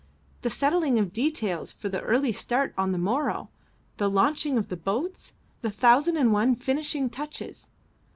The 0.41 0.49
settling 0.49 0.97
of 0.97 1.13
details 1.13 1.71
for 1.71 1.87
the 1.87 2.01
early 2.01 2.31
start 2.31 2.73
on 2.75 2.91
the 2.91 2.97
morrow; 2.97 3.51
the 3.97 4.09
launching 4.09 4.57
of 4.57 4.69
the 4.69 4.75
boats; 4.75 5.33
the 5.61 5.69
thousand 5.69 6.17
and 6.17 6.33
one 6.33 6.55
finishing 6.55 7.07
touches. 7.07 7.67